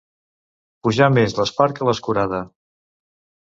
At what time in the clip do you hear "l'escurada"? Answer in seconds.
1.91-2.43